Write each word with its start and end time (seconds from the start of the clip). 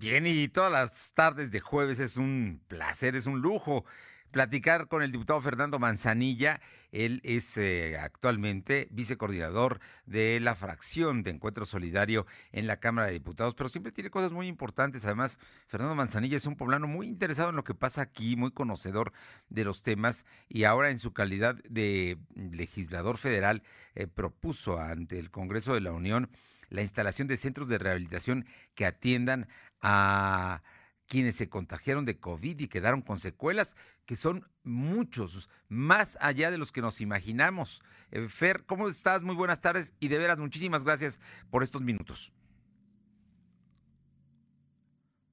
Bien, 0.00 0.28
y 0.28 0.46
todas 0.46 0.70
las 0.70 1.12
tardes 1.12 1.50
de 1.50 1.58
jueves 1.58 1.98
es 1.98 2.16
un 2.16 2.60
placer, 2.68 3.16
es 3.16 3.26
un 3.26 3.40
lujo 3.40 3.84
platicar 4.30 4.86
con 4.86 5.02
el 5.02 5.10
diputado 5.10 5.40
Fernando 5.40 5.80
Manzanilla. 5.80 6.60
Él 6.92 7.20
es 7.24 7.56
eh, 7.56 7.98
actualmente 7.98 8.86
vicecoordinador 8.92 9.80
de 10.06 10.38
la 10.38 10.54
fracción 10.54 11.24
de 11.24 11.32
Encuentro 11.32 11.66
Solidario 11.66 12.26
en 12.52 12.68
la 12.68 12.76
Cámara 12.76 13.08
de 13.08 13.14
Diputados, 13.14 13.56
pero 13.56 13.68
siempre 13.68 13.90
tiene 13.90 14.08
cosas 14.08 14.30
muy 14.30 14.46
importantes. 14.46 15.04
Además, 15.04 15.40
Fernando 15.66 15.96
Manzanilla 15.96 16.36
es 16.36 16.46
un 16.46 16.54
poblano 16.54 16.86
muy 16.86 17.08
interesado 17.08 17.50
en 17.50 17.56
lo 17.56 17.64
que 17.64 17.74
pasa 17.74 18.00
aquí, 18.00 18.36
muy 18.36 18.52
conocedor 18.52 19.12
de 19.48 19.64
los 19.64 19.82
temas 19.82 20.24
y 20.48 20.62
ahora 20.62 20.90
en 20.90 21.00
su 21.00 21.12
calidad 21.12 21.56
de 21.68 22.18
legislador 22.36 23.18
federal 23.18 23.64
eh, 23.96 24.06
propuso 24.06 24.78
ante 24.78 25.18
el 25.18 25.32
Congreso 25.32 25.74
de 25.74 25.80
la 25.80 25.90
Unión 25.90 26.30
la 26.68 26.82
instalación 26.82 27.28
de 27.28 27.36
centros 27.36 27.68
de 27.68 27.78
rehabilitación 27.78 28.46
que 28.74 28.86
atiendan 28.86 29.48
a 29.80 30.62
quienes 31.06 31.36
se 31.36 31.48
contagiaron 31.48 32.04
de 32.04 32.18
COVID 32.18 32.60
y 32.60 32.68
quedaron 32.68 33.02
con 33.02 33.18
secuelas, 33.18 33.76
que 34.04 34.14
son 34.14 34.46
muchos, 34.62 35.48
más 35.68 36.18
allá 36.20 36.50
de 36.50 36.58
los 36.58 36.70
que 36.70 36.82
nos 36.82 37.00
imaginamos. 37.00 37.82
Eh, 38.10 38.28
Fer, 38.28 38.64
¿cómo 38.66 38.88
estás? 38.88 39.22
Muy 39.22 39.34
buenas 39.34 39.60
tardes 39.60 39.94
y 40.00 40.08
de 40.08 40.18
veras 40.18 40.38
muchísimas 40.38 40.84
gracias 40.84 41.18
por 41.50 41.62
estos 41.62 41.82
minutos. 41.82 42.30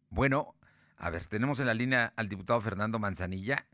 Bueno, 0.09 0.55
a 0.95 1.09
ver, 1.09 1.25
tenemos 1.27 1.59
en 1.59 1.67
la 1.67 1.73
línea 1.73 2.13
al 2.15 2.29
diputado 2.29 2.61
Fernando 2.61 2.97
Manzanilla. 2.99 3.67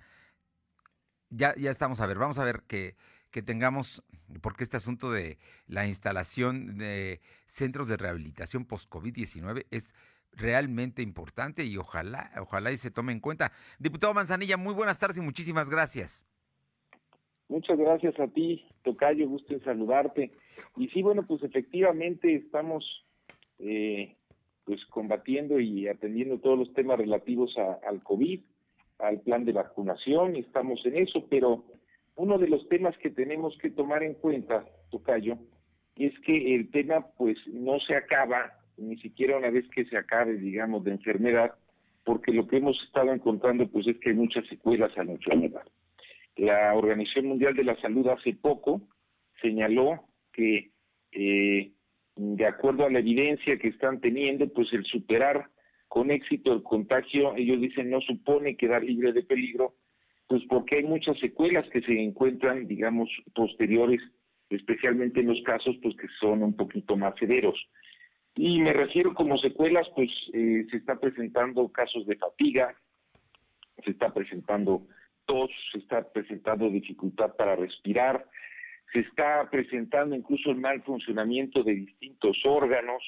Ya, 1.29 1.55
ya 1.55 1.69
estamos 1.69 2.01
a 2.01 2.07
ver, 2.07 2.17
vamos 2.17 2.39
a 2.39 2.43
ver 2.43 2.63
que, 2.63 2.97
que 3.31 3.41
tengamos, 3.41 4.03
porque 4.41 4.63
este 4.63 4.77
asunto 4.77 5.11
de 5.11 5.37
la 5.67 5.87
instalación 5.87 6.77
de 6.77 7.21
centros 7.45 7.87
de 7.87 7.97
rehabilitación 7.97 8.65
post-COVID-19 8.65 9.65
es 9.71 9.95
realmente 10.33 11.01
importante 11.01 11.65
y 11.65 11.77
ojalá, 11.77 12.31
ojalá 12.39 12.71
y 12.71 12.77
se 12.77 12.91
tome 12.91 13.11
en 13.11 13.19
cuenta. 13.19 13.51
Diputado 13.79 14.13
Manzanilla, 14.13 14.57
muy 14.57 14.73
buenas 14.73 14.99
tardes 14.99 15.17
y 15.17 15.21
muchísimas 15.21 15.69
gracias. 15.69 16.25
Muchas 17.49 17.77
gracias 17.77 18.17
a 18.19 18.27
ti, 18.27 18.65
Tocayo, 18.81 19.27
gusto 19.27 19.53
en 19.53 19.63
saludarte. 19.63 20.31
Y 20.77 20.87
sí, 20.89 21.01
bueno, 21.01 21.23
pues 21.27 21.43
efectivamente 21.43 22.33
estamos 22.33 22.85
eh, 23.59 24.15
pues 24.63 24.85
combatiendo 24.85 25.59
y 25.59 25.87
atendiendo 25.87 26.39
todos 26.39 26.57
los 26.57 26.73
temas 26.73 26.97
relativos 26.97 27.53
al 27.57 28.01
COVID, 28.03 28.39
al 28.99 29.19
plan 29.19 29.43
de 29.43 29.51
vacunación, 29.51 30.35
estamos 30.35 30.85
en 30.85 30.97
eso, 30.97 31.25
pero 31.29 31.65
uno 32.15 32.37
de 32.37 32.47
los 32.47 32.67
temas 32.69 32.97
que 32.97 33.09
tenemos 33.09 33.57
que 33.57 33.69
tomar 33.69 34.03
en 34.03 34.15
cuenta, 34.15 34.65
Tocayo, 34.89 35.37
es 35.95 36.17
que 36.21 36.55
el 36.55 36.71
tema 36.71 37.07
pues 37.17 37.37
no 37.47 37.79
se 37.79 37.95
acaba 37.95 38.53
ni 38.77 38.97
siquiera 38.97 39.37
una 39.37 39.49
vez 39.49 39.67
que 39.69 39.85
se 39.85 39.97
acabe, 39.97 40.33
digamos, 40.37 40.83
de 40.83 40.91
enfermedad, 40.91 41.53
porque 42.03 42.31
lo 42.31 42.47
que 42.47 42.57
hemos 42.57 42.81
estado 42.83 43.13
encontrando 43.13 43.67
pues 43.67 43.87
es 43.87 43.97
que 43.99 44.09
hay 44.09 44.15
muchas 44.15 44.45
secuelas 44.47 44.97
a 44.97 45.03
la 45.03 45.11
enfermedad. 45.11 45.63
La 46.35 46.73
Organización 46.73 47.27
Mundial 47.27 47.55
de 47.55 47.63
la 47.63 47.79
Salud 47.81 48.07
hace 48.07 48.33
poco 48.33 48.81
señaló 49.41 50.05
que 50.31 50.71
eh, 51.11 51.71
de 52.15 52.45
acuerdo 52.45 52.85
a 52.85 52.89
la 52.89 52.99
evidencia 52.99 53.57
que 53.57 53.69
están 53.69 53.99
teniendo, 53.99 54.47
pues 54.49 54.71
el 54.73 54.83
superar 54.85 55.49
con 55.87 56.11
éxito 56.11 56.53
el 56.53 56.63
contagio, 56.63 57.35
ellos 57.35 57.59
dicen 57.59 57.89
no 57.89 57.99
supone 58.01 58.55
quedar 58.55 58.83
libre 58.83 59.11
de 59.11 59.23
peligro, 59.23 59.75
pues 60.31 60.43
porque 60.47 60.77
hay 60.77 60.83
muchas 60.83 61.19
secuelas 61.19 61.69
que 61.71 61.81
se 61.81 61.91
encuentran, 61.91 62.65
digamos, 62.65 63.09
posteriores, 63.35 63.99
especialmente 64.49 65.19
en 65.19 65.27
los 65.27 65.41
casos 65.43 65.75
pues 65.83 65.93
que 65.97 66.07
son 66.21 66.41
un 66.41 66.55
poquito 66.55 66.95
más 66.95 67.15
severos. 67.19 67.59
Y 68.35 68.61
me 68.61 68.71
refiero 68.71 69.13
como 69.13 69.37
secuelas, 69.39 69.85
pues 69.93 70.09
eh, 70.31 70.65
se 70.71 70.77
está 70.77 70.97
presentando 70.97 71.67
casos 71.67 72.05
de 72.05 72.15
fatiga, 72.15 72.73
se 73.83 73.91
está 73.91 74.13
presentando 74.13 74.87
tos, 75.25 75.51
se 75.73 75.79
está 75.79 76.09
presentando 76.13 76.69
dificultad 76.69 77.35
para 77.35 77.57
respirar, 77.57 78.25
se 78.93 78.99
está 79.01 79.49
presentando 79.51 80.15
incluso 80.15 80.49
el 80.51 80.61
mal 80.61 80.81
funcionamiento 80.83 81.61
de 81.61 81.75
distintos 81.75 82.37
órganos 82.45 83.03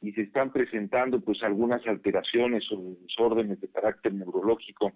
y 0.00 0.12
se 0.12 0.22
están 0.22 0.52
presentando 0.52 1.20
pues 1.20 1.42
algunas 1.42 1.84
alteraciones 1.88 2.62
o 2.70 2.94
desórdenes 3.02 3.60
de 3.60 3.68
carácter 3.72 4.14
neurológico 4.14 4.92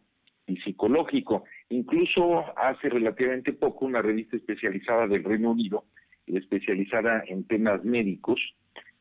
psicológico. 0.64 1.44
Incluso 1.68 2.44
hace 2.58 2.88
relativamente 2.88 3.52
poco 3.52 3.84
una 3.84 4.02
revista 4.02 4.36
especializada 4.36 5.06
del 5.06 5.24
Reino 5.24 5.50
Unido, 5.50 5.84
especializada 6.26 7.22
en 7.26 7.44
temas 7.44 7.84
médicos, 7.84 8.40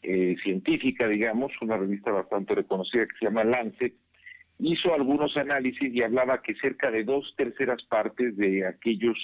eh, 0.02 0.36
científica, 0.44 1.08
digamos, 1.08 1.52
una 1.62 1.78
revista 1.78 2.12
bastante 2.12 2.56
reconocida 2.56 3.06
que 3.08 3.18
se 3.18 3.26
llama 3.26 3.46
Lancet, 3.46 3.94
hizo 4.60 4.94
algunos 4.94 5.36
análisis 5.38 5.94
y 5.94 6.04
hablaba 6.04 6.42
que 6.42 6.56
cerca 6.56 6.92
de 6.92 7.04
dos 7.04 7.34
terceras 7.38 7.82
partes 7.86 8.36
de 8.38 8.68
aquellos 8.68 9.18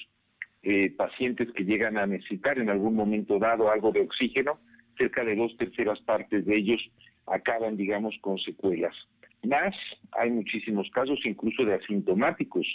eh, 0.63 0.93
pacientes 0.97 1.51
que 1.53 1.63
llegan 1.63 1.97
a 1.97 2.05
necesitar 2.05 2.59
en 2.59 2.69
algún 2.69 2.95
momento 2.95 3.39
dado 3.39 3.71
algo 3.71 3.91
de 3.91 4.01
oxígeno, 4.01 4.59
cerca 4.97 5.23
de 5.23 5.35
dos 5.35 5.55
terceras 5.57 5.99
partes 6.01 6.45
de 6.45 6.57
ellos 6.57 6.81
acaban, 7.27 7.77
digamos, 7.77 8.15
con 8.21 8.37
secuelas. 8.39 8.95
Más, 9.43 9.75
hay 10.19 10.31
muchísimos 10.31 10.89
casos, 10.91 11.19
incluso 11.23 11.63
de 11.65 11.75
asintomáticos, 11.75 12.67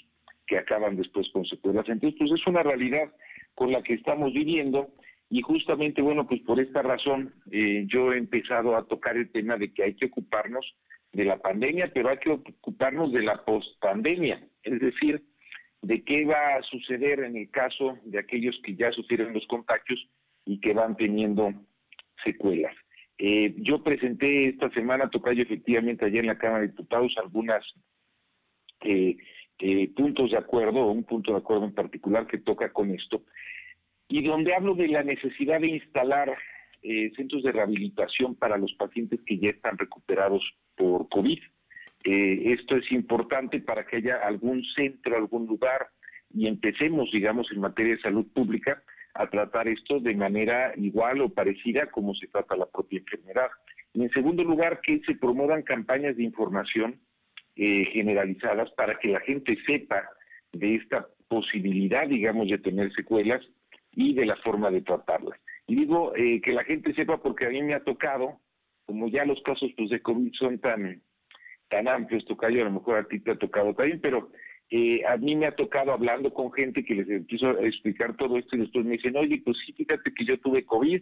que 0.47 0.59
acaban 0.59 0.97
después 0.97 1.28
con 1.32 1.44
secuelas. 1.44 1.88
Entonces, 1.88 2.19
pues 2.19 2.32
es 2.32 2.47
una 2.47 2.62
realidad 2.62 3.12
con 3.55 3.72
la 3.72 3.82
que 3.82 3.94
estamos 3.94 4.32
viviendo 4.32 4.88
y 5.31 5.43
justamente, 5.43 6.03
bueno, 6.03 6.27
pues 6.27 6.41
por 6.43 6.60
esta 6.60 6.82
razón 6.82 7.34
eh, 7.50 7.84
yo 7.87 8.12
he 8.12 8.19
empezado 8.19 8.77
a 8.77 8.87
tocar 8.87 9.16
el 9.16 9.31
tema 9.31 9.56
de 9.56 9.72
que 9.72 9.84
hay 9.84 9.94
que 9.94 10.06
ocuparnos 10.06 10.65
de 11.12 11.25
la 11.25 11.38
pandemia, 11.38 11.91
pero 11.94 12.10
hay 12.10 12.19
que 12.19 12.31
ocuparnos 12.31 13.12
de 13.12 13.22
la 13.22 13.44
postpandemia, 13.44 14.47
es 14.62 14.81
decir, 14.81 15.22
de 15.82 16.03
qué 16.03 16.25
va 16.25 16.56
a 16.56 16.62
suceder 16.62 17.21
en 17.21 17.37
el 17.37 17.50
caso 17.50 17.99
de 18.05 18.19
aquellos 18.19 18.59
que 18.62 18.75
ya 18.75 18.91
sufrieron 18.93 19.32
los 19.32 19.47
contagios 19.47 20.09
y 20.44 20.61
que 20.61 20.72
van 20.72 20.97
teniendo 20.97 21.53
secuelas. 22.22 22.75
Eh, 23.19 23.55
yo 23.59 23.83
presenté 23.83 24.49
esta 24.49 24.71
semana, 24.71 25.11
Tocayo, 25.11 25.43
efectivamente, 25.43 26.05
allá 26.05 26.21
en 26.21 26.27
la 26.27 26.39
Cámara 26.39 26.63
de 26.63 26.69
Diputados, 26.69 27.15
algunas 27.17 27.65
eh, 28.81 29.17
puntos 29.95 30.33
de 30.33 30.39
acuerdo, 30.39 30.91
un 30.91 31.05
punto 31.05 31.33
de 31.33 31.39
acuerdo 31.39 31.65
en 31.65 31.75
particular 31.75 32.27
que 32.27 32.39
toca 32.39 32.73
con 32.73 32.91
esto, 32.91 33.23
y 34.09 34.23
donde 34.23 34.55
hablo 34.55 34.75
de 34.75 34.89
la 34.89 35.03
necesidad 35.03 35.61
de 35.61 35.69
instalar 35.69 36.37
eh, 36.83 37.11
centros 37.17 37.43
de 37.43 37.53
rehabilitación 37.53 38.35
para 38.35 38.59
los 38.59 38.75
pacientes 38.75 39.19
que 39.25 39.39
ya 39.39 39.49
están 39.49 39.79
recuperados 39.79 40.43
por 40.77 41.09
COVID. 41.09 41.39
Eh, 42.05 42.53
esto 42.53 42.77
es 42.77 42.93
importante 42.93 43.61
para 43.61 43.87
que 43.87 43.97
haya 43.97 44.17
algún 44.17 44.63
centro, 44.77 45.17
algún 45.17 45.47
lugar 45.47 45.89
y 46.31 46.47
empecemos, 46.47 47.11
digamos, 47.11 47.51
en 47.53 47.61
materia 47.61 47.97
de 47.97 48.03
salud 48.03 48.27
pública 48.35 48.83
a 49.15 49.29
tratar 49.29 49.69
esto 49.69 50.01
de 50.01 50.15
manera 50.15 50.73
igual 50.77 51.21
o 51.21 51.29
parecida 51.29 51.87
como 51.91 52.15
se 52.15 52.27
trata 52.27 52.57
la 52.57 52.67
propia 52.67 52.99
enfermedad. 52.99 53.49
Y 53.93 54.03
en 54.03 54.11
segundo 54.11 54.43
lugar, 54.43 54.81
que 54.81 55.01
se 55.07 55.15
promuevan 55.15 55.63
campañas 55.63 56.17
de 56.17 56.25
información 56.25 57.01
eh, 57.57 57.85
generalizadas 57.93 58.71
para 58.73 58.99
que 58.99 59.09
la 59.09 59.21
gente 59.21 59.57
sepa 59.65 60.09
de 60.53 60.77
esta 60.77 61.07
posibilidad, 61.29 62.09
digamos, 62.09 62.49
de 62.49 62.59
tener 62.59 62.93
secuelas 62.93 63.41
y 63.93 64.15
de 64.15 64.27
la 64.27 64.37
forma 64.37 64.71
de 64.71 64.83
tratarlas. 64.83 65.39
Y 65.67 65.77
digo 65.77 66.15
eh, 66.17 66.41
que 66.43 66.53
la 66.53 66.65
gente 66.65 66.93
sepa 66.95 67.23
porque 67.23 67.47
a 67.47 67.51
mí 67.51 67.63
me 67.63 67.75
ha 67.75 67.85
tocado, 67.85 68.41
como 68.87 69.09
ya 69.09 69.25
los 69.25 69.41
casos 69.43 69.71
pues, 69.77 69.91
de 69.91 70.01
COVID 70.01 70.33
son 70.35 70.59
tan, 70.59 71.01
tan 71.69 71.89
amplios, 71.89 72.25
Tocayo, 72.25 72.63
a 72.63 72.65
lo 72.65 72.73
mejor 72.73 72.99
a 72.99 73.09
ti 73.09 73.21
te 73.21 73.31
ha 73.31 73.37
tocado 73.37 73.73
también, 73.75 74.01
pero 74.01 74.31
eh, 74.77 75.07
a 75.07 75.17
mí 75.19 75.37
me 75.37 75.47
ha 75.47 75.55
tocado 75.55 75.93
hablando 75.93 76.35
con 76.35 76.51
gente 76.53 76.85
que 76.85 76.97
les 76.97 77.09
empiezo 77.09 77.57
explicar 77.61 78.17
todo 78.17 78.37
esto 78.39 78.57
y 78.57 78.61
después 78.61 78.85
me 78.85 78.97
dicen, 78.97 79.17
oye, 79.17 79.41
pues 79.45 79.57
sí, 79.65 79.73
fíjate 79.73 80.12
que 80.12 80.25
yo 80.25 80.37
tuve 80.41 80.65
COVID 80.65 81.01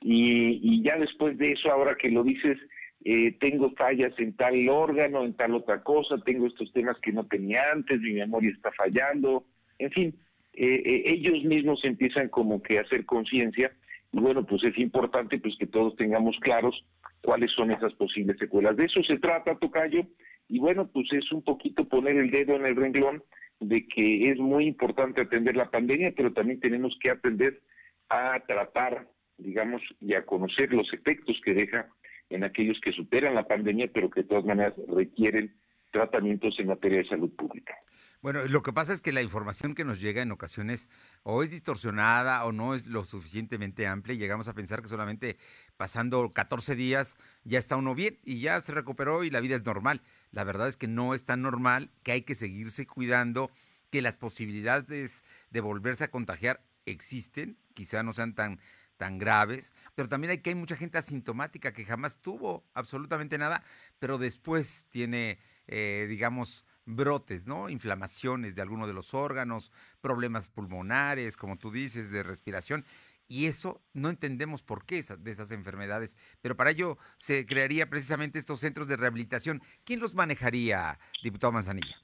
y, 0.00 0.60
y 0.60 0.82
ya 0.82 0.98
después 0.98 1.38
de 1.38 1.52
eso, 1.52 1.70
ahora 1.70 1.94
que 1.94 2.10
lo 2.10 2.24
dices, 2.24 2.58
eh, 3.04 3.36
tengo 3.38 3.70
fallas 3.76 4.12
en 4.18 4.34
tal 4.34 4.68
órgano, 4.68 5.24
en 5.24 5.34
tal 5.34 5.54
otra 5.54 5.80
cosa, 5.84 6.16
tengo 6.24 6.48
estos 6.48 6.72
temas 6.72 6.98
que 6.98 7.12
no 7.12 7.24
tenía 7.24 7.70
antes, 7.72 8.00
mi 8.00 8.14
memoria 8.14 8.50
está 8.50 8.72
fallando, 8.72 9.44
en 9.78 9.92
fin, 9.92 10.14
eh, 10.54 10.82
eh, 10.84 11.02
ellos 11.06 11.44
mismos 11.44 11.84
empiezan 11.84 12.28
como 12.28 12.60
que 12.60 12.78
a 12.78 12.82
hacer 12.82 13.06
conciencia 13.06 13.70
y 14.10 14.18
bueno, 14.18 14.44
pues 14.44 14.64
es 14.64 14.76
importante 14.76 15.38
pues 15.38 15.54
que 15.56 15.68
todos 15.68 15.94
tengamos 15.94 16.36
claros 16.40 16.84
cuáles 17.22 17.52
son 17.52 17.70
esas 17.70 17.94
posibles 17.94 18.38
secuelas. 18.38 18.76
De 18.76 18.86
eso 18.86 19.04
se 19.04 19.18
trata, 19.18 19.56
Tocayo, 19.56 20.04
y 20.48 20.58
bueno, 20.58 20.88
pues 20.88 21.06
es 21.12 21.30
un 21.30 21.42
poquito 21.42 21.88
poner 21.88 22.16
el 22.16 22.30
dedo 22.30 22.56
en 22.56 22.66
el 22.66 22.76
renglón 22.76 23.22
de 23.60 23.86
que 23.86 24.30
es 24.30 24.38
muy 24.38 24.66
importante 24.66 25.20
atender 25.20 25.56
la 25.56 25.70
pandemia, 25.70 26.12
pero 26.16 26.32
también 26.32 26.60
tenemos 26.60 26.96
que 27.00 27.10
aprender 27.10 27.60
a 28.08 28.40
tratar, 28.46 29.08
digamos, 29.36 29.82
y 30.00 30.14
a 30.14 30.24
conocer 30.24 30.72
los 30.72 30.92
efectos 30.92 31.38
que 31.44 31.54
deja 31.54 31.88
en 32.30 32.44
aquellos 32.44 32.80
que 32.80 32.92
superan 32.92 33.34
la 33.34 33.46
pandemia, 33.46 33.90
pero 33.92 34.10
que 34.10 34.22
de 34.22 34.28
todas 34.28 34.44
maneras 34.44 34.74
requieren 34.88 35.54
tratamientos 35.90 36.58
en 36.58 36.68
materia 36.68 36.98
de 36.98 37.08
salud 37.08 37.34
pública. 37.34 37.74
Bueno, 38.20 38.44
lo 38.46 38.62
que 38.62 38.72
pasa 38.72 38.92
es 38.92 39.00
que 39.00 39.12
la 39.12 39.22
información 39.22 39.76
que 39.76 39.84
nos 39.84 40.00
llega 40.00 40.22
en 40.22 40.32
ocasiones 40.32 40.90
o 41.22 41.44
es 41.44 41.52
distorsionada 41.52 42.44
o 42.46 42.52
no 42.52 42.74
es 42.74 42.84
lo 42.86 43.04
suficientemente 43.04 43.86
amplia 43.86 44.16
llegamos 44.16 44.48
a 44.48 44.54
pensar 44.54 44.82
que 44.82 44.88
solamente 44.88 45.36
pasando 45.76 46.32
14 46.32 46.74
días 46.74 47.16
ya 47.44 47.60
está 47.60 47.76
uno 47.76 47.94
bien 47.94 48.18
y 48.24 48.40
ya 48.40 48.60
se 48.60 48.72
recuperó 48.72 49.22
y 49.22 49.30
la 49.30 49.40
vida 49.40 49.54
es 49.54 49.64
normal. 49.64 50.02
La 50.30 50.44
verdad 50.44 50.68
es 50.68 50.76
que 50.76 50.88
no 50.88 51.14
es 51.14 51.24
tan 51.24 51.42
normal, 51.42 51.90
que 52.02 52.12
hay 52.12 52.22
que 52.22 52.34
seguirse 52.34 52.86
cuidando, 52.86 53.50
que 53.90 54.02
las 54.02 54.16
posibilidades 54.16 55.22
de 55.50 55.60
volverse 55.60 56.04
a 56.04 56.10
contagiar 56.10 56.62
existen, 56.86 57.58
quizá 57.74 58.02
no 58.02 58.12
sean 58.12 58.34
tan 58.34 58.60
tan 58.98 59.16
graves, 59.16 59.74
pero 59.94 60.08
también 60.08 60.32
hay 60.32 60.38
que 60.38 60.50
hay 60.50 60.56
mucha 60.56 60.76
gente 60.76 60.98
asintomática 60.98 61.72
que 61.72 61.84
jamás 61.84 62.18
tuvo 62.18 62.64
absolutamente 62.74 63.38
nada, 63.38 63.62
pero 63.98 64.18
después 64.18 64.86
tiene, 64.90 65.38
eh, 65.68 66.06
digamos, 66.08 66.66
brotes, 66.84 67.46
¿no? 67.46 67.68
Inflamaciones 67.68 68.54
de 68.54 68.62
alguno 68.62 68.86
de 68.86 68.94
los 68.94 69.14
órganos, 69.14 69.72
problemas 70.00 70.48
pulmonares, 70.48 71.36
como 71.36 71.56
tú 71.56 71.70
dices, 71.70 72.10
de 72.10 72.22
respiración. 72.22 72.84
Y 73.28 73.46
eso 73.46 73.82
no 73.92 74.08
entendemos 74.08 74.62
por 74.62 74.86
qué 74.86 75.02
de 75.18 75.30
esas 75.30 75.50
enfermedades, 75.52 76.16
pero 76.40 76.56
para 76.56 76.70
ello 76.70 76.96
se 77.16 77.44
crearía 77.44 77.90
precisamente 77.90 78.38
estos 78.38 78.60
centros 78.60 78.88
de 78.88 78.96
rehabilitación. 78.96 79.60
¿Quién 79.84 80.00
los 80.00 80.14
manejaría, 80.14 80.98
diputado 81.22 81.52
Manzanilla? 81.52 81.96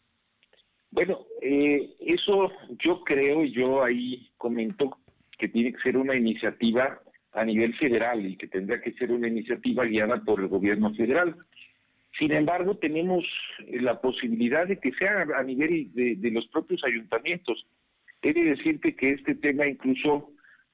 Bueno, 0.90 1.26
eh, 1.40 1.94
eso 2.00 2.52
yo 2.78 3.02
creo, 3.02 3.44
yo 3.44 3.82
ahí 3.82 4.30
comento 4.36 4.98
que 5.38 5.48
tiene 5.48 5.72
que 5.72 5.82
ser 5.82 5.96
una 5.96 6.14
iniciativa 6.14 7.00
a 7.32 7.44
nivel 7.44 7.74
federal 7.76 8.24
y 8.24 8.36
que 8.36 8.46
tendrá 8.46 8.80
que 8.80 8.92
ser 8.92 9.10
una 9.10 9.26
iniciativa 9.26 9.84
guiada 9.84 10.22
por 10.22 10.40
el 10.40 10.48
gobierno 10.48 10.94
federal. 10.94 11.36
Sin 12.18 12.30
embargo, 12.30 12.76
tenemos 12.76 13.24
la 13.66 14.00
posibilidad 14.00 14.68
de 14.68 14.78
que 14.78 14.92
sea 14.92 15.26
a 15.36 15.42
nivel 15.42 15.92
de, 15.94 16.30
los 16.30 16.46
propios 16.48 16.82
ayuntamientos. 16.84 17.66
He 18.22 18.32
de 18.32 18.44
decirte 18.44 18.94
que 18.94 19.10
este 19.10 19.34
tema 19.34 19.66
incluso 19.66 20.30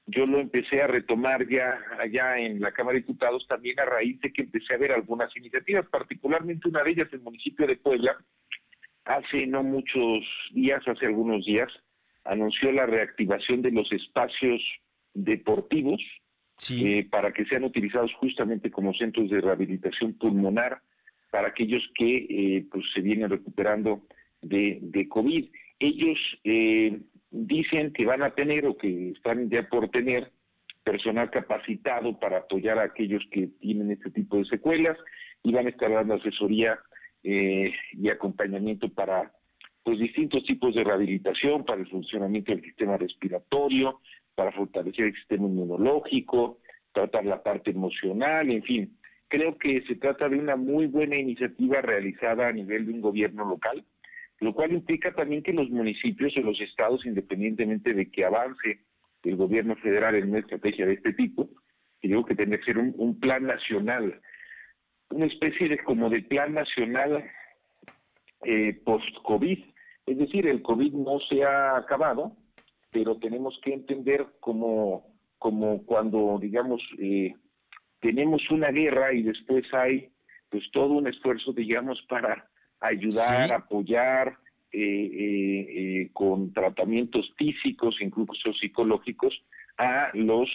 yo 0.07 0.25
lo 0.25 0.39
empecé 0.39 0.81
a 0.81 0.87
retomar 0.87 1.47
ya 1.47 1.79
allá 1.99 2.37
en 2.37 2.59
la 2.59 2.71
Cámara 2.71 2.95
de 2.95 3.01
Diputados 3.01 3.45
también 3.47 3.79
a 3.79 3.85
raíz 3.85 4.19
de 4.21 4.33
que 4.33 4.43
empecé 4.43 4.73
a 4.73 4.77
ver 4.77 4.91
algunas 4.91 5.35
iniciativas, 5.37 5.85
particularmente 5.87 6.67
una 6.67 6.83
de 6.83 6.91
ellas 6.91 7.09
el 7.11 7.21
municipio 7.21 7.67
de 7.67 7.77
Puebla, 7.77 8.17
hace 9.05 9.47
no 9.47 9.63
muchos 9.63 10.25
días, 10.51 10.81
hace 10.87 11.05
algunos 11.05 11.45
días, 11.45 11.69
anunció 12.23 12.71
la 12.71 12.85
reactivación 12.85 13.61
de 13.61 13.71
los 13.71 13.91
espacios 13.91 14.61
deportivos 15.13 16.01
eh, 16.69 17.07
para 17.09 17.31
que 17.31 17.45
sean 17.45 17.63
utilizados 17.63 18.13
justamente 18.15 18.69
como 18.69 18.93
centros 18.93 19.29
de 19.29 19.41
rehabilitación 19.41 20.13
pulmonar 20.13 20.81
para 21.31 21.47
aquellos 21.47 21.81
que 21.95 22.27
eh, 22.29 22.65
pues 22.71 22.85
se 22.93 23.01
vienen 23.01 23.29
recuperando 23.29 24.03
de, 24.41 24.79
de 24.81 25.07
COVID. 25.07 25.49
Ellos 25.79 26.19
eh, 26.43 26.99
dicen 27.31 27.93
que 27.93 28.05
van 28.05 28.21
a 28.21 28.35
tener 28.35 28.65
o 28.65 28.77
que 28.77 29.11
están 29.11 29.49
ya 29.49 29.67
por 29.67 29.89
tener 29.89 30.31
personal 30.83 31.29
capacitado 31.29 32.19
para 32.19 32.39
apoyar 32.39 32.77
a 32.77 32.83
aquellos 32.83 33.23
que 33.31 33.47
tienen 33.59 33.91
este 33.91 34.11
tipo 34.11 34.37
de 34.37 34.45
secuelas 34.45 34.97
y 35.43 35.53
van 35.53 35.67
a 35.67 35.69
estar 35.69 35.91
dando 35.91 36.15
asesoría 36.15 36.79
y 37.23 38.09
acompañamiento 38.09 38.89
para 38.89 39.31
pues 39.83 39.99
distintos 39.99 40.43
tipos 40.43 40.75
de 40.75 40.83
rehabilitación 40.83 41.65
para 41.65 41.81
el 41.81 41.87
funcionamiento 41.87 42.51
del 42.51 42.61
sistema 42.61 42.97
respiratorio, 42.97 43.99
para 44.35 44.51
fortalecer 44.51 45.05
el 45.05 45.15
sistema 45.15 45.47
inmunológico, 45.47 46.59
tratar 46.91 47.25
la 47.25 47.41
parte 47.41 47.71
emocional, 47.71 48.49
en 48.51 48.63
fin. 48.63 48.97
Creo 49.27 49.57
que 49.57 49.81
se 49.83 49.95
trata 49.95 50.29
de 50.29 50.37
una 50.37 50.55
muy 50.55 50.87
buena 50.87 51.15
iniciativa 51.15 51.81
realizada 51.81 52.47
a 52.47 52.51
nivel 52.51 52.85
de 52.85 52.93
un 52.93 53.01
gobierno 53.01 53.45
local, 53.45 53.83
lo 54.41 54.53
cual 54.53 54.73
implica 54.73 55.13
también 55.13 55.43
que 55.43 55.53
los 55.53 55.69
municipios 55.69 56.35
o 56.35 56.41
los 56.41 56.59
estados, 56.59 57.05
independientemente 57.05 57.93
de 57.93 58.09
que 58.11 58.25
avance 58.25 58.81
el 59.23 59.35
gobierno 59.35 59.75
federal 59.77 60.15
en 60.15 60.29
una 60.29 60.39
estrategia 60.39 60.87
de 60.87 60.93
este 60.93 61.13
tipo, 61.13 61.47
creo 62.01 62.25
que 62.25 62.35
tendría 62.35 62.59
que 62.59 62.65
ser 62.65 62.79
un, 62.79 62.93
un 62.97 63.19
plan 63.19 63.45
nacional, 63.45 64.19
una 65.11 65.27
especie 65.27 65.69
de 65.69 65.77
como 65.83 66.09
de 66.09 66.23
plan 66.23 66.55
nacional 66.55 67.23
eh, 68.43 68.81
post-COVID. 68.83 69.59
Es 70.07 70.17
decir, 70.17 70.47
el 70.47 70.63
COVID 70.63 70.93
no 70.93 71.19
se 71.29 71.43
ha 71.43 71.77
acabado, 71.77 72.35
pero 72.89 73.17
tenemos 73.17 73.59
que 73.63 73.75
entender 73.75 74.25
como, 74.39 75.05
como 75.37 75.85
cuando, 75.85 76.39
digamos, 76.41 76.81
eh, 76.97 77.35
tenemos 77.99 78.41
una 78.49 78.71
guerra 78.71 79.13
y 79.13 79.21
después 79.21 79.71
hay 79.71 80.09
pues 80.49 80.63
todo 80.71 80.93
un 80.93 81.07
esfuerzo, 81.07 81.53
digamos, 81.53 82.01
para 82.09 82.50
ayudar, 82.81 83.53
apoyar 83.53 84.37
eh, 84.73 86.09
con 86.13 86.51
tratamientos 86.53 87.31
físicos, 87.37 87.95
incluso 88.01 88.53
psicológicos, 88.53 89.33
a 89.77 90.11
los 90.13 90.49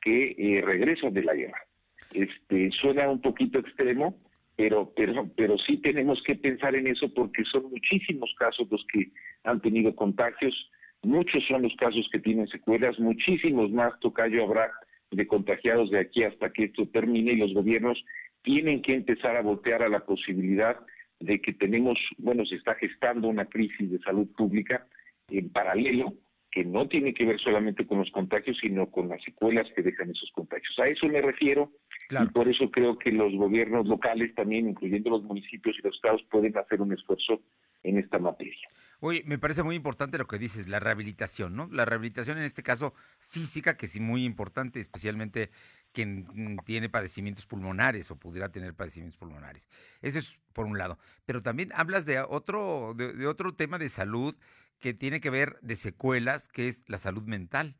que 0.00 0.62
regresan 0.64 1.12
de 1.12 1.24
la 1.24 1.34
guerra. 1.34 1.66
Este, 2.12 2.70
suena 2.72 3.08
un 3.08 3.20
poquito 3.20 3.58
extremo, 3.58 4.18
pero, 4.56 4.92
pero, 4.94 5.30
pero 5.36 5.56
sí 5.58 5.78
tenemos 5.78 6.22
que 6.22 6.34
pensar 6.34 6.74
en 6.74 6.86
eso 6.86 7.12
porque 7.14 7.44
son 7.44 7.70
muchísimos 7.70 8.34
casos 8.38 8.68
los 8.70 8.84
que 8.92 9.10
han 9.44 9.60
tenido 9.60 9.94
contagios, 9.94 10.54
muchos 11.02 11.42
son 11.48 11.62
los 11.62 11.74
casos 11.76 12.08
que 12.12 12.18
tienen 12.18 12.46
secuelas, 12.48 12.98
muchísimos 12.98 13.70
más, 13.70 13.98
Tocayo, 14.00 14.44
habrá 14.44 14.70
de 15.10 15.26
contagiados 15.26 15.90
de 15.90 16.00
aquí 16.00 16.22
hasta 16.24 16.52
que 16.52 16.64
esto 16.64 16.86
termine 16.88 17.32
y 17.32 17.36
los 17.36 17.54
gobiernos 17.54 18.02
tienen 18.42 18.82
que 18.82 18.94
empezar 18.94 19.36
a 19.36 19.42
voltear 19.42 19.82
a 19.82 19.88
la 19.88 20.00
posibilidad 20.00 20.76
de 21.20 21.40
que 21.40 21.52
tenemos, 21.52 21.98
bueno, 22.18 22.44
se 22.44 22.56
está 22.56 22.74
gestando 22.74 23.28
una 23.28 23.46
crisis 23.46 23.90
de 23.90 23.98
salud 24.00 24.26
pública 24.36 24.86
en 25.28 25.50
paralelo 25.50 26.14
que 26.50 26.64
no 26.64 26.88
tiene 26.88 27.14
que 27.14 27.24
ver 27.24 27.38
solamente 27.38 27.86
con 27.86 27.98
los 27.98 28.10
contagios, 28.10 28.58
sino 28.60 28.90
con 28.90 29.08
las 29.08 29.22
secuelas 29.22 29.68
que 29.74 29.82
dejan 29.82 30.10
esos 30.10 30.30
contagios. 30.32 30.76
A 30.78 30.88
eso 30.88 31.06
me 31.06 31.20
refiero 31.20 31.70
y 32.10 32.26
por 32.32 32.48
eso 32.48 32.70
creo 32.70 32.98
que 32.98 33.12
los 33.12 33.32
gobiernos 33.34 33.86
locales 33.86 34.34
también, 34.34 34.68
incluyendo 34.68 35.10
los 35.10 35.22
municipios 35.22 35.76
y 35.78 35.82
los 35.82 35.94
estados, 35.94 36.22
pueden 36.28 36.56
hacer 36.58 36.80
un 36.80 36.92
esfuerzo 36.92 37.40
en 37.84 37.98
esta 37.98 38.18
materia. 38.18 38.66
Oye, 39.02 39.22
me 39.24 39.38
parece 39.38 39.62
muy 39.62 39.76
importante 39.76 40.18
lo 40.18 40.26
que 40.26 40.38
dices, 40.38 40.68
la 40.68 40.80
rehabilitación, 40.80 41.56
¿no? 41.56 41.68
La 41.72 41.86
rehabilitación 41.86 42.36
en 42.36 42.44
este 42.44 42.62
caso 42.62 42.94
física, 43.18 43.76
que 43.76 43.86
es 43.86 43.98
muy 43.98 44.24
importante, 44.24 44.80
especialmente 44.80 45.50
quien 45.92 46.58
tiene 46.64 46.88
padecimientos 46.88 47.46
pulmonares 47.46 48.10
o 48.10 48.16
pudiera 48.16 48.50
tener 48.50 48.74
padecimientos 48.74 49.18
pulmonares. 49.18 49.68
Eso 50.02 50.18
es 50.18 50.38
por 50.52 50.66
un 50.66 50.78
lado. 50.78 50.98
Pero 51.26 51.42
también 51.42 51.70
hablas 51.74 52.06
de 52.06 52.20
otro, 52.20 52.94
de 52.94 53.26
otro 53.26 53.54
tema 53.54 53.78
de 53.78 53.88
salud 53.88 54.36
que 54.78 54.94
tiene 54.94 55.20
que 55.20 55.30
ver 55.30 55.58
de 55.60 55.76
secuelas, 55.76 56.48
que 56.48 56.68
es 56.68 56.84
la 56.88 56.98
salud 56.98 57.24
mental, 57.24 57.76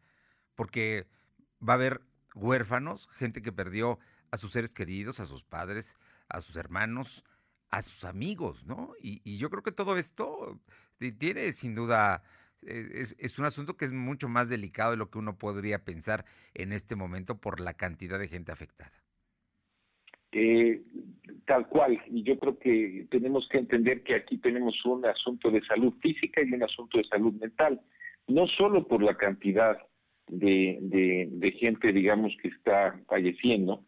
porque 0.54 1.06
va 1.66 1.72
a 1.72 1.76
haber 1.76 2.02
huérfanos, 2.34 3.08
gente 3.12 3.42
que 3.42 3.52
perdió 3.52 3.98
a 4.30 4.36
sus 4.36 4.52
seres 4.52 4.74
queridos, 4.74 5.18
a 5.20 5.26
sus 5.26 5.44
padres, 5.44 5.96
a 6.28 6.40
sus 6.40 6.56
hermanos, 6.56 7.24
a 7.70 7.82
sus 7.82 8.04
amigos, 8.04 8.64
¿no? 8.64 8.92
Y, 9.00 9.38
yo 9.38 9.50
creo 9.50 9.62
que 9.62 9.72
todo 9.72 9.96
esto 9.96 10.60
tiene 11.18 11.52
sin 11.52 11.74
duda, 11.74 12.22
eh, 12.66 13.02
es, 13.18 13.38
un 13.38 13.44
asunto 13.46 13.76
que 13.76 13.84
es 13.84 13.92
mucho 13.92 14.28
más 14.28 14.48
delicado 14.48 14.92
de 14.92 14.96
lo 14.96 15.10
que 15.10 15.18
uno 15.18 15.38
podría 15.38 15.84
pensar 15.84 16.24
en 16.54 16.72
este 16.72 16.96
momento 16.96 17.40
por 17.40 17.60
la 17.60 17.74
cantidad 17.74 18.18
de 18.18 18.28
gente 18.28 18.52
afectada. 18.52 18.92
Eh, 20.32 20.82
tal 21.46 21.66
cual, 21.68 22.00
y 22.06 22.22
yo 22.22 22.38
creo 22.38 22.58
que 22.58 23.06
tenemos 23.10 23.48
que 23.50 23.58
entender 23.58 24.02
que 24.02 24.14
aquí 24.14 24.38
tenemos 24.38 24.84
un 24.84 25.04
asunto 25.04 25.50
de 25.50 25.60
salud 25.62 25.92
física 26.00 26.40
y 26.42 26.52
un 26.52 26.62
asunto 26.62 26.98
de 26.98 27.04
salud 27.04 27.32
mental, 27.34 27.80
no 28.28 28.46
solo 28.46 28.86
por 28.86 29.02
la 29.02 29.16
cantidad 29.16 29.76
de, 30.28 30.78
de 31.32 31.52
gente, 31.52 31.92
digamos, 31.92 32.32
que 32.40 32.48
está 32.48 33.00
falleciendo, 33.08 33.84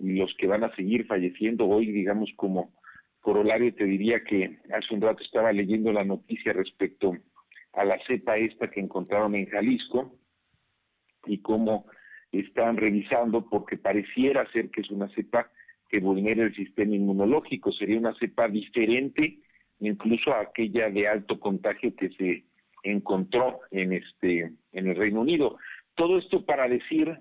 los 0.00 0.34
que 0.38 0.48
van 0.48 0.64
a 0.64 0.74
seguir 0.74 1.06
falleciendo 1.06 1.66
hoy, 1.66 1.92
digamos, 1.92 2.30
como 2.34 2.74
corolario, 3.20 3.72
te 3.74 3.84
diría 3.84 4.24
que 4.24 4.58
hace 4.72 4.94
un 4.94 5.00
rato 5.00 5.22
estaba 5.22 5.52
leyendo 5.52 5.92
la 5.92 6.04
noticia 6.04 6.52
respecto 6.52 7.16
a 7.76 7.84
la 7.84 7.98
cepa 8.06 8.36
esta 8.36 8.70
que 8.70 8.80
encontraron 8.80 9.34
en 9.34 9.46
Jalisco 9.46 10.16
y 11.26 11.38
cómo 11.38 11.86
están 12.32 12.76
revisando 12.76 13.48
porque 13.48 13.76
pareciera 13.76 14.50
ser 14.52 14.70
que 14.70 14.80
es 14.82 14.90
una 14.90 15.08
cepa 15.10 15.50
que 15.88 16.00
vulnera 16.00 16.44
el 16.44 16.54
sistema 16.54 16.94
inmunológico, 16.94 17.72
sería 17.72 17.98
una 17.98 18.14
cepa 18.18 18.48
diferente 18.48 19.38
incluso 19.80 20.32
a 20.32 20.40
aquella 20.40 20.88
de 20.90 21.08
alto 21.08 21.38
contagio 21.38 21.94
que 21.96 22.10
se 22.10 22.44
encontró 22.82 23.60
en 23.70 23.92
este 23.92 24.52
en 24.72 24.88
el 24.88 24.96
Reino 24.96 25.20
Unido. 25.20 25.58
Todo 25.94 26.18
esto 26.18 26.44
para 26.44 26.68
decir 26.68 27.16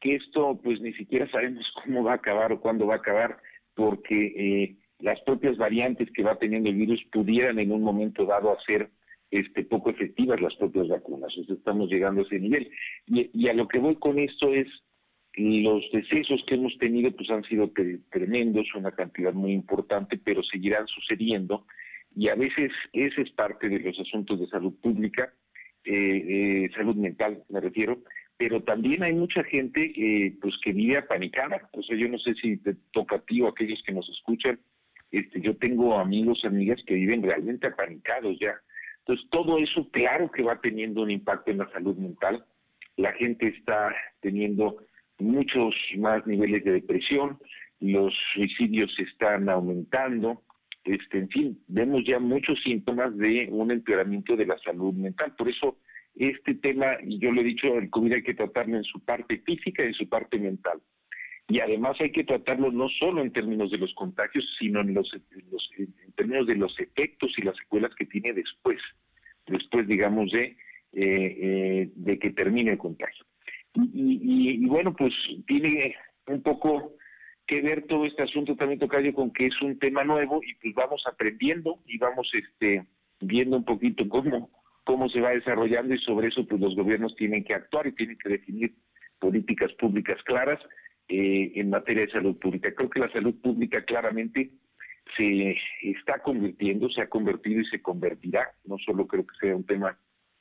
que 0.00 0.16
esto 0.16 0.60
pues 0.62 0.80
ni 0.80 0.92
siquiera 0.94 1.30
sabemos 1.30 1.66
cómo 1.84 2.04
va 2.04 2.12
a 2.12 2.16
acabar 2.16 2.52
o 2.52 2.60
cuándo 2.60 2.86
va 2.86 2.94
a 2.94 2.98
acabar, 2.98 3.38
porque 3.74 4.32
eh, 4.36 4.76
las 4.98 5.20
propias 5.20 5.56
variantes 5.56 6.10
que 6.12 6.22
va 6.22 6.38
teniendo 6.38 6.68
el 6.68 6.76
virus 6.76 7.02
pudieran 7.12 7.58
en 7.58 7.72
un 7.72 7.82
momento 7.82 8.24
dado 8.24 8.56
hacer 8.56 8.90
este, 9.30 9.64
poco 9.64 9.90
efectivas 9.90 10.40
las 10.40 10.54
propias 10.56 10.88
vacunas. 10.88 11.32
estamos 11.48 11.90
llegando 11.90 12.22
a 12.22 12.24
ese 12.24 12.38
nivel. 12.38 12.70
Y, 13.06 13.30
y, 13.32 13.48
a 13.48 13.54
lo 13.54 13.68
que 13.68 13.78
voy 13.78 13.96
con 13.96 14.18
esto 14.18 14.52
es, 14.54 14.66
los 15.38 15.84
decesos 15.92 16.42
que 16.46 16.56
hemos 16.56 16.76
tenido 16.78 17.10
pues 17.12 17.30
han 17.30 17.44
sido 17.44 17.70
tremendos, 18.10 18.66
una 18.74 18.92
cantidad 18.92 19.32
muy 19.32 19.52
importante, 19.52 20.18
pero 20.18 20.42
seguirán 20.42 20.86
sucediendo. 20.88 21.66
y 22.16 22.28
a 22.28 22.34
veces 22.34 22.72
ese 22.92 23.22
es 23.22 23.30
parte 23.30 23.68
de 23.68 23.78
los 23.78 23.98
asuntos 24.00 24.40
de 24.40 24.48
salud 24.48 24.74
pública, 24.80 25.32
eh, 25.84 26.64
eh, 26.64 26.70
salud 26.74 26.96
mental 26.96 27.44
me 27.50 27.60
refiero, 27.60 28.02
pero 28.36 28.62
también 28.62 29.02
hay 29.02 29.14
mucha 29.14 29.44
gente 29.44 29.92
eh, 29.96 30.36
pues 30.40 30.54
que 30.64 30.72
vive 30.72 30.96
apanicada, 30.96 31.68
o 31.72 31.82
sea, 31.82 31.96
yo 31.96 32.08
no 32.08 32.18
sé 32.18 32.34
si 32.34 32.56
te 32.56 32.74
toca 32.92 33.16
a 33.16 33.20
ti 33.20 33.40
o 33.40 33.46
a 33.46 33.50
aquellos 33.50 33.82
que 33.86 33.92
nos 33.92 34.08
escuchan, 34.08 34.58
este, 35.10 35.40
yo 35.40 35.56
tengo 35.56 35.98
amigos, 35.98 36.44
amigas 36.44 36.82
que 36.86 36.94
viven 36.94 37.22
realmente 37.22 37.66
apanicados 37.66 38.38
ya. 38.38 38.60
Entonces, 39.08 39.30
todo 39.30 39.56
eso 39.56 39.88
claro 39.90 40.30
que 40.30 40.42
va 40.42 40.60
teniendo 40.60 41.00
un 41.00 41.10
impacto 41.10 41.50
en 41.50 41.58
la 41.58 41.70
salud 41.70 41.96
mental. 41.96 42.44
La 42.98 43.12
gente 43.14 43.48
está 43.48 43.94
teniendo 44.20 44.76
muchos 45.18 45.74
más 45.96 46.26
niveles 46.26 46.62
de 46.64 46.72
depresión, 46.72 47.38
los 47.80 48.12
suicidios 48.34 48.94
están 48.98 49.48
aumentando, 49.48 50.42
este, 50.84 51.20
en 51.20 51.28
fin, 51.30 51.58
vemos 51.68 52.02
ya 52.06 52.18
muchos 52.18 52.60
síntomas 52.62 53.16
de 53.16 53.48
un 53.50 53.70
empeoramiento 53.70 54.36
de 54.36 54.44
la 54.44 54.58
salud 54.58 54.92
mental. 54.92 55.34
Por 55.38 55.48
eso 55.48 55.78
este 56.14 56.54
tema, 56.56 56.98
yo 57.02 57.32
lo 57.32 57.40
he 57.40 57.44
dicho, 57.44 57.78
el 57.78 57.88
COVID 57.88 58.12
hay 58.12 58.22
que 58.22 58.34
tratarlo 58.34 58.76
en 58.76 58.84
su 58.84 59.00
parte 59.00 59.38
física 59.38 59.84
y 59.84 59.88
en 59.88 59.94
su 59.94 60.06
parte 60.06 60.38
mental. 60.38 60.80
Y 61.48 61.60
además 61.60 61.96
hay 61.98 62.12
que 62.12 62.24
tratarlo 62.24 62.70
no 62.70 62.90
solo 62.90 63.22
en 63.22 63.32
términos 63.32 63.70
de 63.70 63.78
los 63.78 63.94
contagios, 63.94 64.44
sino 64.58 64.82
en, 64.82 64.92
los, 64.92 65.10
en, 65.14 65.92
términos 66.14 66.46
de 66.46 66.56
los 66.56 66.78
efectos 66.78 67.32
y 67.38 67.42
las 67.42 67.56
secuelas 67.56 67.94
que 67.94 68.04
tiene 68.04 68.34
después, 68.34 68.78
después, 69.46 69.88
digamos, 69.88 70.30
de, 70.30 70.44
eh, 70.44 70.56
eh, 70.92 71.90
de 71.94 72.18
que 72.18 72.32
termine 72.32 72.72
el 72.72 72.78
contagio. 72.78 73.24
Y, 73.74 74.66
bueno, 74.66 74.94
pues 74.94 75.14
tiene 75.46 75.94
un 76.26 76.42
poco 76.42 76.94
que 77.46 77.62
ver 77.62 77.86
todo 77.86 78.04
este 78.04 78.24
asunto 78.24 78.54
también, 78.54 78.78
Tocayo, 78.78 79.14
con 79.14 79.32
que 79.32 79.46
es 79.46 79.62
un 79.62 79.78
tema 79.78 80.04
nuevo 80.04 80.40
y 80.46 80.54
pues 80.56 80.74
vamos 80.74 81.02
aprendiendo 81.06 81.78
y 81.86 81.96
vamos 81.96 82.30
este 82.34 82.84
viendo 83.20 83.56
un 83.56 83.64
poquito 83.64 84.06
cómo, 84.08 84.50
cómo 84.84 85.08
se 85.08 85.20
va 85.20 85.30
desarrollando 85.30 85.94
y 85.94 85.98
sobre 86.00 86.28
eso 86.28 86.46
pues 86.46 86.60
los 86.60 86.76
gobiernos 86.76 87.16
tienen 87.16 87.44
que 87.44 87.54
actuar 87.54 87.86
y 87.86 87.92
tienen 87.92 88.18
que 88.18 88.28
definir 88.28 88.74
políticas 89.18 89.72
públicas 89.74 90.22
claras 90.24 90.60
eh, 91.08 91.52
en 91.54 91.70
materia 91.70 92.04
de 92.04 92.12
salud 92.12 92.38
pública. 92.38 92.74
Creo 92.74 92.90
que 92.90 93.00
la 93.00 93.10
salud 93.10 93.34
pública 93.40 93.82
claramente 93.84 94.50
se 95.16 95.56
está 95.82 96.18
convirtiendo, 96.22 96.90
se 96.90 97.00
ha 97.00 97.08
convertido 97.08 97.62
y 97.62 97.66
se 97.66 97.80
convertirá, 97.80 98.52
no 98.64 98.76
solo 98.78 99.06
creo 99.06 99.26
que 99.26 99.34
sea 99.40 99.56
un 99.56 99.64
tema 99.64 99.98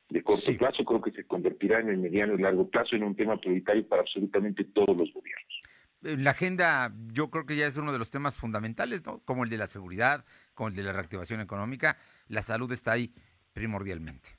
de 0.10 0.24
corto 0.24 0.52
plazo, 0.58 0.84
creo 0.84 1.02
que 1.02 1.12
se 1.12 1.26
convertirá 1.26 1.80
en 1.80 1.90
el 1.90 1.98
mediano 1.98 2.36
y 2.36 2.42
largo 2.42 2.70
plazo 2.70 2.96
en 2.96 3.04
un 3.04 3.16
tema 3.16 3.40
prioritario 3.40 3.88
para 3.88 4.02
absolutamente 4.02 4.64
todos 4.66 4.96
los 4.96 5.12
gobiernos. 5.14 5.62
La 6.02 6.32
agenda 6.32 6.94
yo 7.14 7.30
creo 7.30 7.46
que 7.46 7.56
ya 7.56 7.66
es 7.66 7.78
uno 7.78 7.92
de 7.92 8.00
los 8.00 8.12
temas 8.12 8.38
fundamentales, 8.38 9.06
¿no? 9.06 9.20
Como 9.26 9.44
el 9.44 9.50
de 9.50 9.58
la 9.58 9.68
seguridad, 9.68 10.26
como 10.54 10.70
el 10.70 10.76
de 10.76 10.84
la 10.84 10.94
reactivación 10.94 11.42
económica, 11.42 11.98
la 12.28 12.42
salud 12.42 12.72
está 12.72 12.94
ahí 12.94 13.12
primordialmente. 13.54 14.30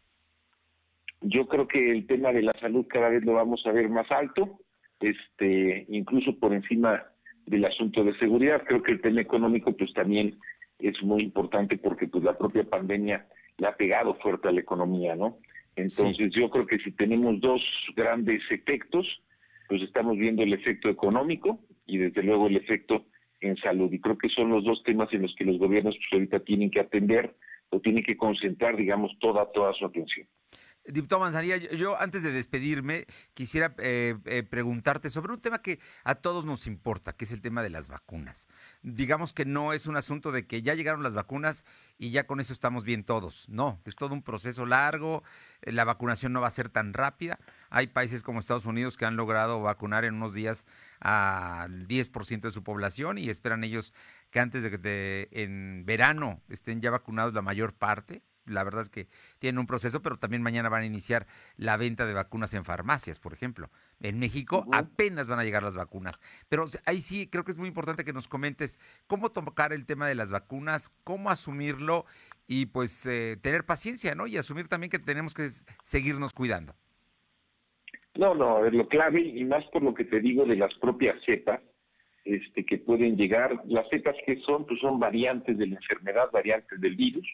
Yo 1.21 1.49
creo 1.49 1.67
que 1.67 1.91
el 1.91 2.07
tema 2.07 2.33
de 2.33 2.43
la 2.43 2.53
salud 2.61 2.87
cada 2.89 3.09
vez 3.09 3.25
lo 3.25 3.33
vamos 3.33 3.61
a 3.67 3.73
ver 3.73 3.89
más 3.89 4.11
alto 4.11 4.61
este, 5.01 5.87
incluso 5.89 6.39
por 6.39 6.53
encima 6.53 7.05
del 7.47 7.65
asunto 7.65 8.05
de 8.05 8.17
seguridad. 8.19 8.63
Creo 8.67 8.83
que 8.83 8.93
el 8.93 9.01
tema 9.01 9.21
económico 9.21 9.77
pues 9.77 9.93
también 9.95 10.39
es 10.79 11.03
muy 11.03 11.23
importante 11.23 11.77
porque 11.79 12.07
pues 12.07 12.25
la 12.25 12.37
propia 12.37 12.65
pandemia 12.65 13.27
le 13.57 13.67
ha 13.67 13.77
pegado 13.77 14.15
fuerte 14.15 14.49
a 14.49 14.53
la 14.53 14.61
economía, 14.61 15.17
¿no? 15.17 15.39
Entonces 15.77 16.33
yo 16.33 16.51
creo 16.51 16.67
que 16.67 16.79
si 16.79 16.91
tenemos 16.93 17.41
dos 17.41 17.63
grandes 17.95 18.43
efectos, 18.51 19.07
pues 19.69 19.83
estamos 19.83 20.17
viendo 20.17 20.43
el 20.43 20.53
efecto 20.53 20.89
económico 20.89 21.61
y 21.87 21.99
desde 21.99 22.23
luego 22.23 22.49
el 22.49 22.57
efecto 22.57 23.07
en 23.41 23.57
salud. 23.57 23.93
Y 23.93 24.01
creo 24.01 24.19
que 24.19 24.29
son 24.29 24.51
los 24.51 24.65
dos 24.65 24.83
temas 24.83 25.13
en 25.13 25.23
los 25.23 25.35
que 25.37 25.45
los 25.45 25.59
gobiernos 25.59 25.97
pues, 25.97 26.13
ahorita 26.13 26.41
tienen 26.41 26.71
que 26.71 26.81
atender 26.81 27.35
o 27.71 27.81
tienen 27.81 28.03
que 28.03 28.17
concentrar, 28.17 28.77
digamos, 28.77 29.17
toda, 29.21 29.51
toda 29.53 29.73
su 29.75 29.85
atención. 29.85 30.27
Diputado 30.91 31.21
Manzanilla, 31.21 31.57
yo, 31.57 32.01
antes 32.01 32.23
de 32.23 32.33
despedirme 32.33 33.07
quisiera 33.35 33.75
eh, 33.79 34.17
eh, 34.25 34.43
preguntarte 34.43 35.11
sobre 35.11 35.35
un 35.35 35.41
tema 35.41 35.61
que 35.61 35.81
a 36.03 36.15
todos 36.15 36.47
nos 36.47 36.67
importa, 36.67 37.13
que 37.13 37.27
es 37.27 37.33
el 37.33 37.43
tema 37.43 37.63
de 37.63 37.69
las 37.69 37.89
vacunas. 37.89 38.49
Digamos 38.83 39.35
que 39.35 39.45
no 39.45 39.75
es 39.75 39.87
un 39.87 39.97
asunto 39.97 40.33
de 40.33 40.47
que 40.47 40.63
ya 40.63 40.75
llegaron 40.75 41.03
las 41.03 41.13
vacunas 41.13 41.67
y 41.99 42.11
ya 42.11 42.27
con 42.27 42.41
eso 42.41 42.55
estamos 42.55 42.85
bien 42.85 43.05
todos. 43.05 43.47
No, 43.51 43.83
es 43.85 43.97
todo 43.97 44.15
un 44.15 44.23
proceso 44.23 44.65
largo, 44.65 45.23
eh, 45.61 45.73
la 45.73 45.85
vacunación 45.85 46.33
no 46.33 46.41
va 46.41 46.47
a 46.47 46.53
ser 46.53 46.71
tan 46.71 46.95
rápida. 46.95 47.39
Hay 47.69 47.89
países 47.89 48.23
como 48.23 48.41
Estados 48.41 48.65
Unidos 48.65 48.97
que 48.97 49.05
han 49.05 49.17
logrado 49.17 49.61
vacunar 49.61 50.07
en 50.07 50.15
unos 50.15 50.33
días 50.33 50.65
al 51.01 51.87
10% 51.87 52.41
de 52.41 52.53
su 52.53 52.63
población 52.65 53.19
y 53.19 53.29
esperan 53.29 53.63
ellos 53.63 53.93
que 54.31 54.41
antes 54.41 54.63
de 54.63 54.71
que 54.71 55.29
en 55.33 55.85
verano 55.85 56.41
estén 56.49 56.81
ya 56.81 56.91
vacunados 56.91 57.35
la 57.35 57.43
mayor 57.43 57.75
parte 57.75 58.23
la 58.49 58.65
verdad 58.65 58.83
es 58.83 58.91
que 58.91 59.09
tienen 59.39 59.59
un 59.59 59.67
proceso, 59.67 60.03
pero 60.03 60.17
también 60.17 60.43
mañana 60.43 60.69
van 60.69 60.83
a 60.83 60.87
iniciar 60.87 61.27
la 61.57 61.77
venta 61.77 62.07
de 62.07 62.15
vacunas 62.15 62.55
en 62.55 62.65
farmacias, 62.65 63.19
por 63.19 63.33
ejemplo. 63.33 63.71
En 64.01 64.19
México 64.19 64.67
apenas 64.73 65.29
van 65.29 65.39
a 65.39 65.45
llegar 65.45 65.63
las 65.63 65.77
vacunas. 65.77 66.21
Pero 66.49 66.65
ahí 66.87 67.01
sí 67.01 67.29
creo 67.29 67.45
que 67.45 67.53
es 67.53 67.57
muy 67.57 67.69
importante 67.69 68.05
que 68.05 68.13
nos 68.13 68.29
comentes 68.29 68.79
cómo 69.07 69.31
tocar 69.31 69.73
el 69.73 69.87
tema 69.87 70.07
de 70.07 70.15
las 70.15 70.31
vacunas, 70.31 70.91
cómo 71.05 71.31
asumirlo 71.31 72.05
y 72.47 72.67
pues 72.67 73.07
eh, 73.07 73.37
tener 73.41 73.65
paciencia, 73.65 74.15
¿no? 74.15 74.27
Y 74.27 74.37
asumir 74.37 74.69
también 74.69 74.91
que 74.91 74.99
tenemos 74.99 75.35
que 75.35 75.49
seguirnos 75.83 76.33
cuidando. 76.33 76.75
No, 78.17 78.35
no, 78.35 78.69
lo 78.69 78.89
clave, 78.89 79.21
y 79.21 79.45
más 79.45 79.65
por 79.67 79.83
lo 79.83 79.95
que 79.95 80.05
te 80.05 80.21
digo 80.21 80.45
de 80.45 80.57
las 80.57 80.75
propias 80.75 81.17
cepas, 81.25 81.61
este, 82.25 82.65
que 82.65 82.79
pueden 82.79 83.17
llegar, 83.17 83.63
las 83.67 83.89
cepas 83.91 84.17
que 84.27 84.41
son, 84.41 84.67
pues 84.67 84.81
son 84.81 84.99
variantes 84.99 85.57
de 85.57 85.67
la 85.67 85.77
enfermedad, 85.77 86.29
variantes 86.33 86.81
del 86.81 86.97
virus, 86.97 87.27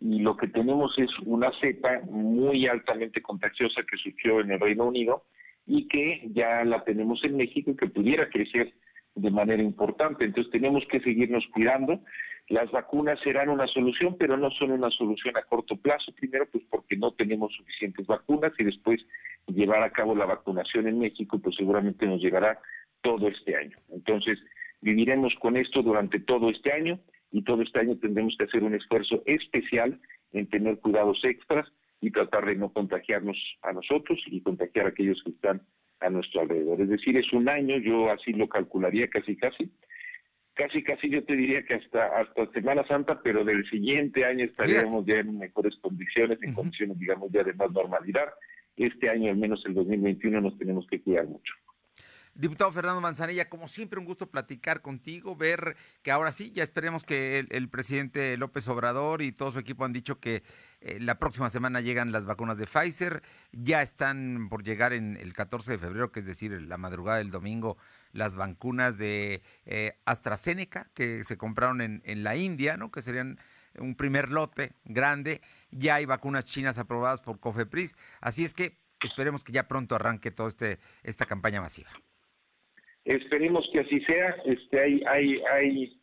y 0.00 0.20
lo 0.20 0.36
que 0.36 0.48
tenemos 0.48 0.96
es 0.98 1.10
una 1.24 1.50
cepa 1.60 2.00
muy 2.08 2.66
altamente 2.66 3.20
contagiosa 3.20 3.82
que 3.82 3.96
surgió 3.96 4.40
en 4.40 4.52
el 4.52 4.60
Reino 4.60 4.84
Unido 4.84 5.24
y 5.66 5.88
que 5.88 6.28
ya 6.32 6.64
la 6.64 6.84
tenemos 6.84 7.22
en 7.24 7.36
México 7.36 7.70
y 7.70 7.76
que 7.76 7.88
pudiera 7.88 8.28
crecer 8.28 8.72
de 9.14 9.30
manera 9.30 9.62
importante. 9.62 10.24
Entonces 10.24 10.52
tenemos 10.52 10.84
que 10.90 11.00
seguirnos 11.00 11.44
cuidando. 11.52 12.00
Las 12.48 12.70
vacunas 12.70 13.18
serán 13.20 13.50
una 13.50 13.66
solución, 13.66 14.16
pero 14.18 14.36
no 14.36 14.50
son 14.52 14.70
una 14.70 14.90
solución 14.90 15.36
a 15.36 15.42
corto 15.42 15.76
plazo. 15.76 16.12
Primero, 16.12 16.46
pues 16.50 16.64
porque 16.70 16.96
no 16.96 17.12
tenemos 17.12 17.52
suficientes 17.54 18.06
vacunas 18.06 18.52
y 18.58 18.64
después 18.64 19.04
llevar 19.48 19.82
a 19.82 19.90
cabo 19.90 20.14
la 20.14 20.26
vacunación 20.26 20.86
en 20.86 21.00
México, 21.00 21.38
pues 21.38 21.56
seguramente 21.56 22.06
nos 22.06 22.22
llegará 22.22 22.58
todo 23.02 23.28
este 23.28 23.56
año. 23.56 23.76
Entonces, 23.90 24.38
viviremos 24.80 25.34
con 25.40 25.56
esto 25.56 25.82
durante 25.82 26.20
todo 26.20 26.48
este 26.50 26.72
año 26.72 26.98
y 27.30 27.42
todo 27.42 27.62
este 27.62 27.80
año 27.80 27.96
tendremos 27.98 28.34
que 28.38 28.44
hacer 28.44 28.62
un 28.62 28.74
esfuerzo 28.74 29.22
especial 29.26 30.00
en 30.32 30.48
tener 30.48 30.78
cuidados 30.78 31.18
extras 31.24 31.66
y 32.00 32.10
tratar 32.10 32.46
de 32.46 32.56
no 32.56 32.72
contagiarnos 32.72 33.36
a 33.62 33.72
nosotros 33.72 34.20
y 34.26 34.40
contagiar 34.40 34.86
a 34.86 34.90
aquellos 34.90 35.22
que 35.24 35.30
están 35.30 35.62
a 36.00 36.10
nuestro 36.10 36.42
alrededor. 36.42 36.80
Es 36.80 36.88
decir, 36.88 37.16
es 37.16 37.32
un 37.32 37.48
año, 37.48 37.76
yo 37.78 38.10
así 38.10 38.32
lo 38.32 38.48
calcularía 38.48 39.08
casi 39.08 39.36
casi, 39.36 39.70
casi 40.54 40.82
casi 40.82 41.10
yo 41.10 41.24
te 41.24 41.34
diría 41.34 41.64
que 41.64 41.74
hasta 41.74 42.06
hasta 42.20 42.50
Semana 42.52 42.86
Santa, 42.86 43.20
pero 43.22 43.44
del 43.44 43.68
siguiente 43.68 44.24
año 44.24 44.44
estaríamos 44.44 45.04
ya 45.06 45.16
en 45.16 45.38
mejores 45.38 45.76
condiciones, 45.80 46.38
en 46.42 46.54
condiciones 46.54 46.98
digamos 46.98 47.30
ya 47.32 47.42
de 47.42 47.54
más 47.54 47.70
normalidad. 47.72 48.28
Este 48.76 49.10
año, 49.10 49.30
al 49.30 49.36
menos 49.36 49.64
el 49.66 49.74
2021, 49.74 50.40
nos 50.40 50.56
tenemos 50.56 50.86
que 50.86 51.00
cuidar 51.00 51.26
mucho. 51.26 51.52
Diputado 52.38 52.70
Fernando 52.70 53.00
Manzanilla, 53.00 53.48
como 53.48 53.66
siempre, 53.66 53.98
un 53.98 54.04
gusto 54.04 54.30
platicar 54.30 54.80
contigo, 54.80 55.34
ver 55.34 55.76
que 56.04 56.12
ahora 56.12 56.30
sí, 56.30 56.52
ya 56.52 56.62
esperemos 56.62 57.02
que 57.02 57.40
el, 57.40 57.68
presidente 57.68 58.36
López 58.36 58.68
Obrador 58.68 59.22
y 59.22 59.32
todo 59.32 59.50
su 59.50 59.58
equipo 59.58 59.84
han 59.84 59.92
dicho 59.92 60.20
que 60.20 60.44
eh, 60.80 61.00
la 61.00 61.18
próxima 61.18 61.50
semana 61.50 61.80
llegan 61.80 62.12
las 62.12 62.26
vacunas 62.26 62.56
de 62.56 62.68
Pfizer, 62.68 63.24
ya 63.50 63.82
están 63.82 64.46
por 64.50 64.62
llegar 64.62 64.92
en 64.92 65.16
el 65.16 65.32
14 65.32 65.72
de 65.72 65.78
febrero, 65.78 66.12
que 66.12 66.20
es 66.20 66.26
decir, 66.26 66.52
la 66.52 66.78
madrugada 66.78 67.18
del 67.18 67.32
domingo, 67.32 67.76
las 68.12 68.36
vacunas 68.36 68.98
de 68.98 69.42
eh, 69.66 69.98
AstraZeneca 70.04 70.92
que 70.94 71.24
se 71.24 71.36
compraron 71.36 71.80
en, 71.80 72.22
la 72.22 72.36
India, 72.36 72.76
¿no? 72.76 72.92
Que 72.92 73.02
serían 73.02 73.40
un 73.80 73.96
primer 73.96 74.30
lote 74.30 74.74
grande, 74.84 75.42
ya 75.72 75.96
hay 75.96 76.04
vacunas 76.04 76.44
chinas 76.44 76.78
aprobadas 76.78 77.20
por 77.20 77.40
COFEPRIS, 77.40 77.96
así 78.20 78.44
es 78.44 78.54
que 78.54 78.78
esperemos 79.02 79.42
que 79.42 79.50
ya 79.50 79.66
pronto 79.66 79.96
arranque 79.96 80.30
toda 80.30 80.48
este, 80.48 80.78
esta 81.02 81.26
campaña 81.26 81.60
masiva. 81.60 81.90
Esperemos 83.08 83.66
que 83.72 83.80
así 83.80 84.00
sea. 84.00 84.36
Este, 84.44 84.78
hay 84.78 85.02
hay, 85.06 85.40
hay 85.50 86.00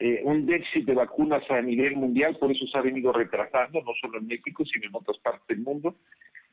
eh, 0.00 0.22
un 0.24 0.44
déficit 0.44 0.84
de 0.86 0.94
vacunas 0.94 1.48
a 1.48 1.62
nivel 1.62 1.94
mundial, 1.94 2.36
por 2.36 2.50
eso 2.50 2.66
se 2.66 2.76
ha 2.76 2.82
venido 2.82 3.12
retrasando, 3.12 3.80
no 3.80 3.92
solo 4.00 4.18
en 4.18 4.26
México, 4.26 4.64
sino 4.64 4.88
en 4.88 4.96
otras 4.96 5.18
partes 5.18 5.46
del 5.46 5.60
mundo. 5.60 5.94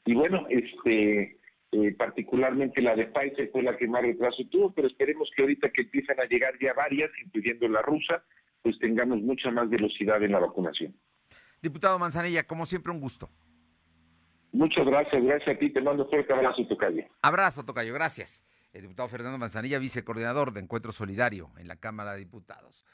Y 0.06 0.14
bueno, 0.14 0.46
este 0.50 1.38
eh, 1.72 1.96
particularmente 1.98 2.84
la 2.84 2.96
de 2.96 3.08
Pfizer 3.08 3.50
fue 3.52 3.64
la 3.64 3.78
que 3.78 3.88
más 3.88 4.04
retraso 4.04 4.44
tuvo, 4.52 4.72
pero 4.72 4.88
esperemos 4.88 5.28
que 5.36 5.42
ahorita 5.42 5.72
que 5.72 5.82
empiezan 5.82 6.20
a 6.20 6.26
llegar 6.26 6.54
ya 6.62 6.74
varias, 6.74 7.10
incluyendo 7.26 7.68
la 7.68 7.82
rusa, 7.82 8.24
pues 8.62 8.78
tengamos 8.78 9.20
mucha 9.24 9.50
más 9.50 9.72
velocidad 9.72 10.22
en 10.22 10.34
la 10.34 10.40
vacunación. 10.40 10.94
Diputado 11.64 11.98
Manzanilla, 11.98 12.46
como 12.46 12.68
siempre, 12.68 12.92
un 12.92 13.00
gusto. 13.00 13.28
Muchas 14.52 14.86
gracias, 14.86 15.24
gracias 15.24 15.56
a 15.56 15.60
ti, 15.60 15.72
te 15.72 15.82
mando 15.82 16.08
fuerte 16.08 16.32
abrazo, 16.32 16.64
Tocayo. 16.68 17.06
Abrazo, 17.24 17.66
Tocayo, 17.66 17.96
gracias 17.96 18.46
el 18.74 18.84
diputado 18.84 19.10
Fernando 19.10 19.38
Manzanilla, 19.38 19.80
vicecoordinador 19.80 20.54
de 20.54 20.62
Encuentro 20.62 20.92
Solidario 20.92 21.52
en 21.58 21.68
la 21.68 21.78
Cámara 21.78 22.14
de 22.14 22.20
Diputados. 22.20 22.86